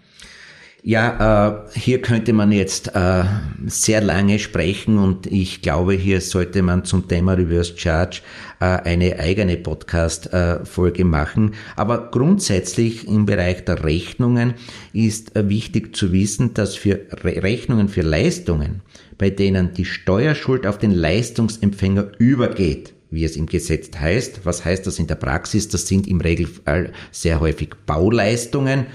Ja, 0.85 1.67
äh, 1.75 1.79
hier 1.79 2.01
könnte 2.01 2.33
man 2.33 2.53
jetzt 2.53 2.95
äh, 2.95 3.25
sehr 3.67 4.01
lange 4.01 4.39
sprechen 4.39 4.99
und 4.99 5.27
ich 5.27 5.61
glaube, 5.61 5.95
hier 5.95 6.21
sollte 6.21 6.63
man 6.63 6.85
zum 6.85 7.09
Thema 7.09 7.33
Reverse 7.33 7.77
Charge 7.77 8.21
äh, 8.61 8.65
eine 8.65 9.19
eigene 9.19 9.57
Podcast-Folge 9.57 11.05
machen. 11.05 11.55
Aber 11.75 12.11
grundsätzlich 12.13 13.09
im 13.09 13.27
Bereich 13.27 13.65
der 13.65 13.85
Rechnungen 13.85 14.55
ist 14.93 15.35
äh, 15.35 15.49
wichtig 15.49 15.97
zu 15.97 16.13
wissen, 16.13 16.55
dass 16.55 16.77
für 16.77 17.01
Re 17.25 17.43
Rechnungen 17.43 17.89
für 17.89 18.03
Leistungen 18.03 18.83
bei 19.19 19.31
denen 19.31 19.75
die 19.75 19.85
Steuerschuld 19.85 20.67
auf 20.67 20.79
den 20.79 20.93
Leistungsempfänger 20.93 22.13
übergeht, 22.19 22.95
wie 23.11 23.25
es 23.25 23.37
im 23.37 23.47
Gesetz 23.47 23.91
heißt. 23.99 24.43
Was 24.45 24.65
heißt 24.65 24.87
das 24.87 25.01
in 25.01 25.09
der 25.09 25.17
Praxis? 25.17 25.69
Das 25.69 25.89
sind 25.89 26.07
im 26.07 26.21
Regelfall 26.21 26.93
sehr 27.11 27.41
häufig 27.41 27.71
Bauleistungen, 27.85 28.87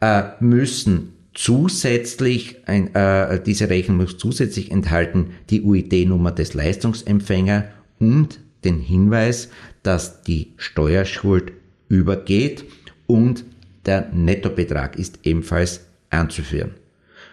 äh, 0.00 0.22
müssen 0.40 1.15
zusätzlich, 1.36 2.56
ein, 2.66 2.94
äh, 2.94 3.40
diese 3.40 3.68
Rechnung 3.70 3.98
muss 3.98 4.18
zusätzlich 4.18 4.70
enthalten 4.72 5.34
die 5.50 5.62
UID-Nummer 5.62 6.32
des 6.32 6.54
Leistungsempfänger 6.54 7.66
und 8.00 8.40
den 8.64 8.80
Hinweis, 8.80 9.50
dass 9.82 10.22
die 10.22 10.54
Steuerschuld 10.56 11.52
übergeht 11.88 12.64
und 13.06 13.44
der 13.84 14.08
Nettobetrag 14.12 14.98
ist 14.98 15.20
ebenfalls 15.22 15.82
anzuführen. 16.10 16.74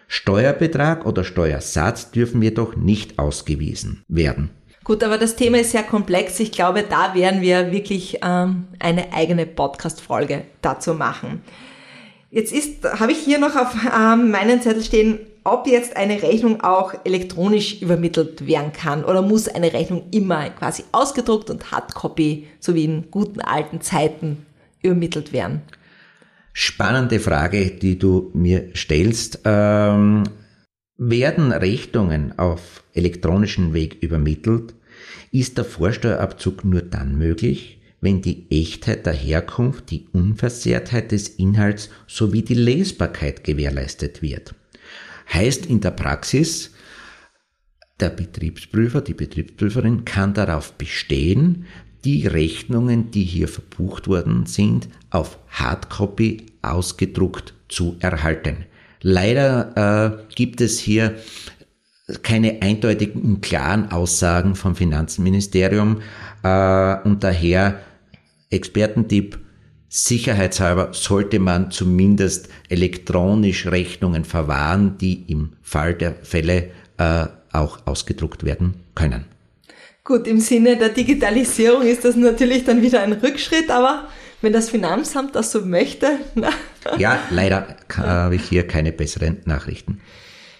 Steuerbetrag 0.08 1.08
oder 1.08 1.24
Steuersatz 1.24 2.12
dürfen 2.12 2.42
jedoch 2.44 2.76
nicht 2.76 3.18
ausgewiesen 3.18 4.04
werden. 4.08 4.52
Gut, 4.84 5.02
aber 5.04 5.18
das 5.18 5.38
Thema 5.38 5.60
ist 5.60 5.72
sehr 5.72 5.84
komplex. 5.84 6.40
Ich 6.42 6.52
glaube, 6.52 6.84
da 6.88 7.16
werden 7.16 7.42
wir 7.42 7.72
wirklich 7.72 8.20
ähm, 8.22 8.68
eine 8.80 9.14
eigene 9.14 9.46
Podcast-Folge 9.46 10.44
dazu 10.62 10.94
machen. 10.94 11.42
Jetzt 12.34 12.52
ist, 12.52 12.84
habe 13.00 13.12
ich 13.12 13.20
hier 13.20 13.38
noch 13.38 13.56
auf 13.56 13.76
ähm, 13.96 14.32
meinen 14.32 14.60
Zettel 14.60 14.82
stehen, 14.84 15.20
ob 15.44 15.68
jetzt 15.68 15.96
eine 15.96 16.24
Rechnung 16.24 16.62
auch 16.62 16.96
elektronisch 17.06 17.80
übermittelt 17.80 18.48
werden 18.48 18.74
kann 18.74 19.06
oder 19.06 19.22
muss 19.22 19.48
eine 19.48 19.72
Rechnung 19.72 20.06
immer 20.10 20.50
quasi 20.50 20.84
ausgedruckt 20.94 21.52
und 21.52 21.72
Hardcopy, 21.72 22.48
so 22.60 22.74
wie 22.74 22.86
in 22.86 23.12
guten 23.12 23.40
alten 23.40 23.82
Zeiten, 23.82 24.48
übermittelt 24.82 25.32
werden. 25.32 25.62
Spannende 26.54 27.20
Frage, 27.20 27.70
die 27.70 28.00
du 28.00 28.32
mir 28.34 28.72
stellst. 28.74 29.42
Ähm, 29.46 30.24
werden 30.98 31.52
Rechnungen 31.52 32.40
auf 32.40 32.84
elektronischen 32.96 33.76
Weg 33.76 34.02
übermittelt, 34.02 34.74
ist 35.32 35.60
der 35.60 35.66
Vorsteuerabzug 35.66 36.66
nur 36.66 36.82
dann 36.82 37.16
möglich, 37.16 37.80
wenn 38.04 38.22
die 38.22 38.52
Echtheit 38.52 39.06
der 39.06 39.14
Herkunft, 39.14 39.90
die 39.90 40.08
Unversehrtheit 40.12 41.14
des 41.14 41.30
Inhalts 41.30 41.90
sowie 42.06 42.42
die 42.42 42.54
Lesbarkeit 42.54 43.46
gewährleistet 43.46 44.22
wird. 44.22 44.54
Heißt 45.34 45.66
in 45.66 45.80
der 45.80 45.92
Praxis, 45.92 46.72
der 48.02 48.10
Betriebsprüfer, 48.10 49.00
die 49.00 49.14
Betriebsprüferin 49.14 50.04
kann 50.04 50.34
darauf 50.34 50.74
bestehen, 50.74 51.66
die 52.04 52.28
Rechnungen, 52.28 53.10
die 53.12 53.24
hier 53.24 53.48
verbucht 53.48 54.10
worden 54.10 54.48
sind, 54.48 54.90
auf 55.10 55.40
Hardcopy 55.48 56.48
ausgedruckt 56.62 57.54
zu 57.70 57.96
erhalten. 58.02 58.66
Leider 59.02 60.28
äh, 60.28 60.34
gibt 60.36 60.60
es 60.60 60.78
hier 60.78 61.16
keine 62.22 62.62
eindeutigen 62.62 63.22
und 63.22 63.42
klaren 63.42 63.92
Aussagen 63.92 64.56
vom 64.56 64.76
Finanzministerium 64.76 66.02
äh, 66.44 66.98
und 67.04 67.24
daher 67.24 67.80
Expertentipp, 68.54 69.40
sicherheitshalber 69.90 70.90
sollte 70.94 71.40
man 71.40 71.72
zumindest 71.72 72.50
elektronisch 72.70 73.68
Rechnungen 73.68 74.26
verwahren, 74.26 74.98
die 75.00 75.24
im 75.32 75.54
Fall 75.62 75.94
der 75.94 76.16
Fälle 76.24 76.72
äh, 76.98 77.26
auch 77.52 77.80
ausgedruckt 77.86 78.44
werden 78.44 78.76
können. 78.96 79.26
Gut, 80.04 80.28
im 80.28 80.40
Sinne 80.40 80.76
der 80.76 80.90
Digitalisierung 80.90 81.84
ist 81.84 82.04
das 82.04 82.16
natürlich 82.16 82.66
dann 82.66 82.82
wieder 82.82 83.02
ein 83.02 83.14
Rückschritt, 83.14 83.70
aber 83.70 84.10
wenn 84.42 84.52
das 84.52 84.70
Finanzamt 84.70 85.36
das 85.36 85.52
so 85.52 85.62
möchte, 85.62 86.20
na, 86.36 86.50
Ja, 86.98 87.20
leider 87.30 87.78
habe 87.96 88.36
ich 88.36 88.44
hier 88.50 88.68
keine 88.68 88.92
besseren 88.92 89.38
Nachrichten. 89.46 90.02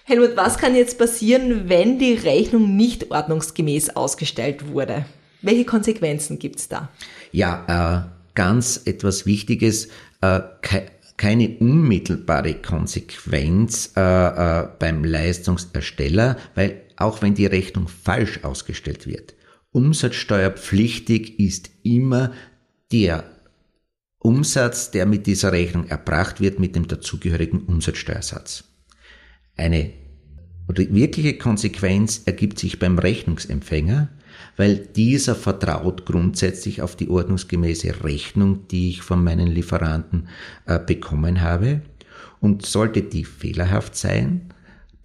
Helmut, 0.04 0.36
was 0.36 0.58
kann 0.58 0.74
jetzt 0.74 0.98
passieren, 0.98 1.68
wenn 1.68 1.98
die 1.98 2.14
Rechnung 2.14 2.76
nicht 2.76 3.10
ordnungsgemäß 3.10 3.96
ausgestellt 3.96 4.68
wurde? 4.68 5.06
Welche 5.42 5.64
Konsequenzen 5.66 6.38
gibt 6.38 6.60
es 6.60 6.68
da? 6.68 6.88
Ja, 7.34 8.06
äh, 8.06 8.30
ganz 8.36 8.82
etwas 8.84 9.26
Wichtiges, 9.26 9.88
äh, 10.20 10.40
ke 10.62 10.86
keine 11.16 11.58
unmittelbare 11.58 12.54
Konsequenz 12.54 13.92
äh, 13.96 14.00
äh, 14.00 14.68
beim 14.78 15.04
Leistungsersteller, 15.04 16.36
weil 16.54 16.82
auch 16.96 17.22
wenn 17.22 17.34
die 17.34 17.46
Rechnung 17.46 17.88
falsch 17.88 18.44
ausgestellt 18.44 19.08
wird, 19.08 19.34
umsatzsteuerpflichtig 19.72 21.40
ist 21.40 21.70
immer 21.82 22.32
der 22.92 23.24
Umsatz, 24.18 24.92
der 24.92 25.04
mit 25.04 25.26
dieser 25.26 25.50
Rechnung 25.50 25.88
erbracht 25.88 26.40
wird, 26.40 26.60
mit 26.60 26.76
dem 26.76 26.86
dazugehörigen 26.86 27.64
Umsatzsteuersatz. 27.64 28.62
Eine 29.56 29.92
wirkliche 30.68 31.36
Konsequenz 31.36 32.22
ergibt 32.26 32.60
sich 32.60 32.78
beim 32.78 32.96
Rechnungsempfänger, 32.96 34.08
weil 34.56 34.76
dieser 34.76 35.34
vertraut 35.34 36.06
grundsätzlich 36.06 36.82
auf 36.82 36.96
die 36.96 37.08
ordnungsgemäße 37.08 38.04
Rechnung, 38.04 38.66
die 38.68 38.90
ich 38.90 39.02
von 39.02 39.22
meinen 39.22 39.48
Lieferanten 39.48 40.28
äh, 40.66 40.78
bekommen 40.78 41.40
habe. 41.40 41.82
Und 42.40 42.66
sollte 42.66 43.02
die 43.02 43.24
fehlerhaft 43.24 43.96
sein, 43.96 44.52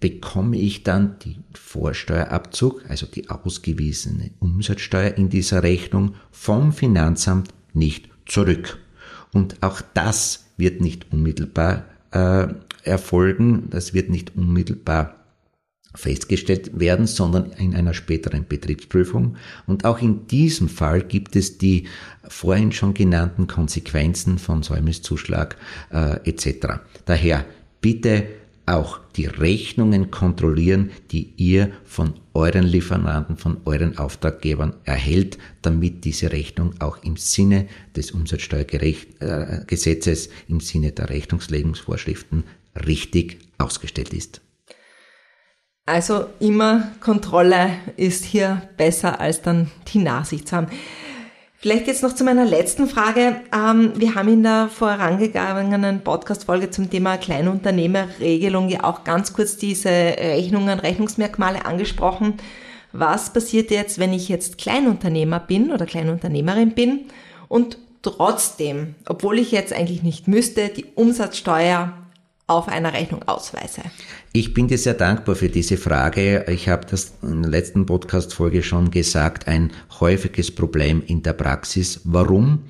bekomme 0.00 0.58
ich 0.58 0.82
dann 0.82 1.18
den 1.24 1.44
Vorsteuerabzug, 1.54 2.84
also 2.88 3.06
die 3.06 3.30
ausgewiesene 3.30 4.30
Umsatzsteuer 4.38 5.16
in 5.16 5.28
dieser 5.28 5.62
Rechnung 5.62 6.14
vom 6.30 6.72
Finanzamt 6.72 7.50
nicht 7.74 8.08
zurück. 8.26 8.78
Und 9.32 9.62
auch 9.62 9.80
das 9.94 10.46
wird 10.56 10.80
nicht 10.80 11.12
unmittelbar 11.12 11.84
äh, 12.10 12.48
erfolgen, 12.82 13.68
das 13.70 13.94
wird 13.94 14.10
nicht 14.10 14.36
unmittelbar 14.36 15.19
festgestellt 15.94 16.78
werden, 16.78 17.06
sondern 17.06 17.52
in 17.52 17.74
einer 17.74 17.94
späteren 17.94 18.46
Betriebsprüfung. 18.46 19.36
Und 19.66 19.84
auch 19.84 20.00
in 20.00 20.26
diesem 20.28 20.68
Fall 20.68 21.02
gibt 21.02 21.36
es 21.36 21.58
die 21.58 21.84
vorhin 22.28 22.72
schon 22.72 22.94
genannten 22.94 23.46
Konsequenzen 23.46 24.38
von 24.38 24.62
Säumniszuschlag 24.62 25.56
äh, 25.92 26.16
etc. 26.28 26.80
Daher 27.06 27.44
bitte 27.80 28.26
auch 28.66 29.00
die 29.16 29.26
Rechnungen 29.26 30.12
kontrollieren, 30.12 30.90
die 31.10 31.32
ihr 31.36 31.72
von 31.84 32.14
euren 32.34 32.64
Lieferanten, 32.64 33.36
von 33.36 33.56
euren 33.64 33.98
Auftraggebern 33.98 34.74
erhält, 34.84 35.38
damit 35.62 36.04
diese 36.04 36.30
Rechnung 36.30 36.74
auch 36.78 37.02
im 37.02 37.16
Sinne 37.16 37.66
des 37.96 38.12
Umsatzsteuergesetzes, 38.12 40.26
äh, 40.26 40.30
im 40.48 40.60
Sinne 40.60 40.92
der 40.92 41.10
Rechnungslegungsvorschriften 41.10 42.44
richtig 42.86 43.38
ausgestellt 43.58 44.14
ist. 44.14 44.40
Also 45.90 46.26
immer 46.38 46.92
Kontrolle 47.00 47.70
ist 47.96 48.24
hier 48.24 48.62
besser 48.76 49.18
als 49.20 49.42
dann 49.42 49.72
die 49.88 49.98
Nachsicht 49.98 50.46
zu 50.46 50.54
haben. 50.54 50.68
Vielleicht 51.56 51.88
jetzt 51.88 52.04
noch 52.04 52.14
zu 52.14 52.22
meiner 52.22 52.44
letzten 52.44 52.86
Frage. 52.86 53.40
Ähm, 53.52 53.90
wir 53.96 54.14
haben 54.14 54.28
in 54.28 54.44
der 54.44 54.68
vorangegangenen 54.68 56.02
Podcast-Folge 56.02 56.70
zum 56.70 56.88
Thema 56.88 57.16
Kleinunternehmerregelung 57.16 58.68
ja 58.68 58.84
auch 58.84 59.02
ganz 59.02 59.32
kurz 59.32 59.56
diese 59.56 59.88
Rechnungen, 59.88 60.78
Rechnungsmerkmale 60.78 61.66
angesprochen. 61.66 62.34
Was 62.92 63.32
passiert 63.32 63.72
jetzt, 63.72 63.98
wenn 63.98 64.12
ich 64.12 64.28
jetzt 64.28 64.58
Kleinunternehmer 64.58 65.40
bin 65.40 65.72
oder 65.72 65.86
Kleinunternehmerin 65.86 66.70
bin 66.70 67.00
und 67.48 67.78
trotzdem, 68.02 68.94
obwohl 69.08 69.40
ich 69.40 69.50
jetzt 69.50 69.72
eigentlich 69.72 70.04
nicht 70.04 70.28
müsste, 70.28 70.68
die 70.68 70.86
Umsatzsteuer 70.94 71.94
auf 72.50 72.68
einer 72.68 72.92
Rechnung 72.92 73.22
ausweise? 73.26 73.82
Ich 74.32 74.52
bin 74.52 74.68
dir 74.68 74.78
sehr 74.78 74.94
dankbar 74.94 75.36
für 75.36 75.48
diese 75.48 75.76
Frage. 75.76 76.44
Ich 76.48 76.68
habe 76.68 76.86
das 76.86 77.14
in 77.22 77.42
der 77.42 77.50
letzten 77.50 77.86
Podcast-Folge 77.86 78.62
schon 78.62 78.90
gesagt, 78.90 79.46
ein 79.46 79.70
häufiges 80.00 80.50
Problem 80.50 81.02
in 81.06 81.22
der 81.22 81.32
Praxis. 81.32 82.00
Warum? 82.04 82.64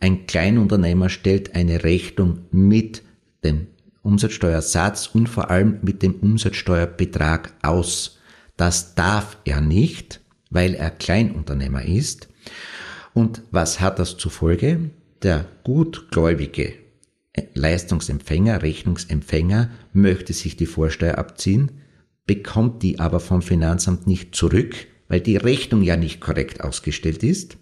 Ein 0.00 0.26
Kleinunternehmer 0.26 1.08
stellt 1.08 1.54
eine 1.54 1.84
Rechnung 1.84 2.40
mit 2.50 3.02
dem 3.44 3.66
Umsatzsteuersatz 4.02 5.08
und 5.08 5.28
vor 5.28 5.50
allem 5.50 5.78
mit 5.82 6.02
dem 6.02 6.14
Umsatzsteuerbetrag 6.14 7.52
aus. 7.62 8.18
Das 8.56 8.94
darf 8.94 9.36
er 9.44 9.60
nicht, 9.60 10.20
weil 10.50 10.74
er 10.74 10.90
Kleinunternehmer 10.90 11.84
ist. 11.84 12.28
Und 13.12 13.42
was 13.50 13.80
hat 13.80 13.98
das 13.98 14.16
zur 14.16 14.30
Folge? 14.30 14.90
Der 15.22 15.46
Gutgläubige 15.64 16.87
Leistungsempfänger, 17.54 18.62
Rechnungsempfänger 18.62 19.70
möchte 19.92 20.32
sich 20.32 20.56
die 20.56 20.66
Vorsteuer 20.66 21.18
abziehen, 21.18 21.70
bekommt 22.26 22.82
die 22.82 23.00
aber 23.00 23.20
vom 23.20 23.42
Finanzamt 23.42 24.06
nicht 24.06 24.34
zurück, 24.34 24.74
weil 25.08 25.20
die 25.20 25.36
Rechnung 25.36 25.82
ja 25.82 25.96
nicht 25.96 26.20
korrekt 26.20 26.62
ausgestellt 26.62 27.22
ist. 27.22 27.56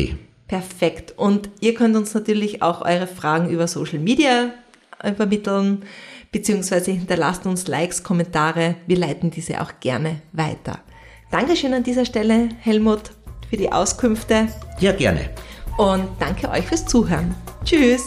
Perfekt. 0.49 1.15
Und 1.17 1.51
ihr 1.61 1.75
könnt 1.75 1.97
uns 1.97 2.15
natürlich 2.15 2.63
auch 2.63 2.83
eure 2.83 3.07
Fragen 3.07 3.51
über 3.51 3.69
Social 3.69 3.99
Media 3.99 4.51
übermitteln, 5.05 5.83
beziehungsweise 6.33 6.93
hinterlasst 6.93 7.47
uns 7.47 7.69
Likes, 7.69 8.03
Kommentare. 8.03 8.77
Wir 8.87 8.97
leiten 8.97 9.31
diese 9.31 9.61
auch 9.61 9.73
gerne 9.81 10.23
weiter. 10.33 10.81
Dankeschön 11.31 11.75
an 11.75 11.83
dieser 11.83 12.05
Stelle, 12.05 12.49
Helmut, 12.61 13.11
für 13.51 13.57
die 13.57 13.71
Auskünfte. 13.71 14.49
Ja, 14.81 14.93
gerne. 14.93 15.31
Und 15.77 16.09
danke 16.19 16.51
euch 16.51 16.67
fürs 16.67 16.87
Zuhören. 16.87 17.35
Tschüss. 17.65 18.07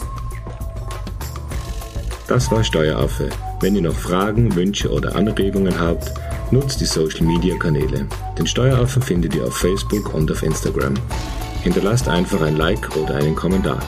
Das 2.26 2.50
war 2.50 2.62
Steueraffe. 2.62 3.30
Wenn 3.60 3.74
ihr 3.74 3.82
noch 3.82 3.94
Fragen, 3.94 4.54
Wünsche 4.54 4.90
oder 4.90 5.16
Anregungen 5.16 5.78
habt, 5.78 6.12
nutzt 6.52 6.80
die 6.80 6.86
Social 6.86 7.26
Media 7.26 7.56
Kanäle. 7.56 8.06
Den 8.38 8.46
Steueraffen 8.46 9.02
findet 9.02 9.34
ihr 9.34 9.44
auf 9.44 9.56
Facebook 9.56 10.14
und 10.14 10.30
auf 10.30 10.42
Instagram. 10.42 10.94
Hinterlasst 11.62 12.08
einfach 12.08 12.40
ein 12.42 12.56
Like 12.56 12.96
oder 12.96 13.16
einen 13.16 13.34
Kommentar. 13.34 13.80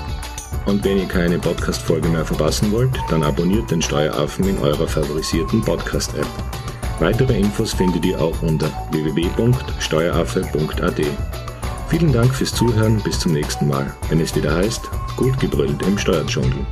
Und 0.66 0.84
wenn 0.84 0.98
ihr 0.98 1.06
keine 1.06 1.38
Podcast-Folge 1.38 2.08
mehr 2.08 2.24
verpassen 2.24 2.72
wollt, 2.72 2.90
dann 3.10 3.22
abonniert 3.22 3.70
den 3.70 3.82
Steueraffen 3.82 4.48
in 4.48 4.58
eurer 4.58 4.86
favorisierten 4.86 5.62
Podcast-App. 5.62 6.26
Weitere 7.00 7.38
Infos 7.38 7.72
findet 7.72 8.04
ihr 8.04 8.20
auch 8.20 8.40
unter 8.42 8.70
www.steueraffe.at. 8.92 11.41
Vielen 11.92 12.10
Dank 12.10 12.34
fürs 12.34 12.54
Zuhören, 12.54 13.02
bis 13.02 13.18
zum 13.18 13.34
nächsten 13.34 13.68
Mal, 13.68 13.94
wenn 14.08 14.18
es 14.18 14.34
wieder 14.34 14.54
heißt, 14.54 14.88
gut 15.14 15.38
gebrüllt 15.38 15.82
im 15.86 15.98
Steuerdschungel. 15.98 16.64